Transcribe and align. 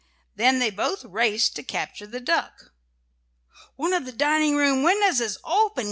Then 0.35 0.57
they 0.57 0.71
both 0.71 1.05
raced 1.05 1.55
to 1.57 1.61
capture 1.61 2.07
the 2.07 2.19
duck. 2.19 2.71
"One 3.75 3.93
of 3.93 4.05
the 4.05 4.11
dining 4.11 4.55
room 4.55 4.81
windows 4.81 5.21
is 5.21 5.37
open!" 5.43 5.79